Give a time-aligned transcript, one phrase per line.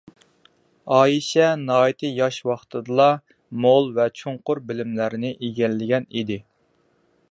[0.95, 3.07] ئائىشە ناھايىتى ياش ۋاقتىدىلا
[3.67, 6.45] مول ۋە چوڭقۇر بىلىملەرنى ئىگىلىگەن ئىدى.